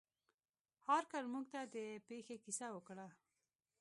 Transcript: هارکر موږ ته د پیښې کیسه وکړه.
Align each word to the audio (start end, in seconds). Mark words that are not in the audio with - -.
هارکر 0.87 1.23
موږ 1.33 1.45
ته 1.53 1.61
د 1.75 1.77
پیښې 2.07 2.35
کیسه 2.45 2.67
وکړه. 2.75 3.07